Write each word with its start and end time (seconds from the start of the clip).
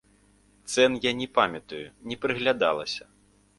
Цэн 0.71 0.95
я 1.03 1.11
не 1.19 1.27
памятаю, 1.39 1.83
не 2.13 2.19
прыглядалася. 2.27 3.03